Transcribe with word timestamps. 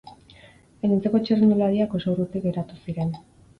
Gainontzeko 0.85 1.21
txirrindulariak 1.27 1.95
oso 2.01 2.17
urruti 2.17 2.43
geratu 2.49 2.83
ziren. 2.89 3.17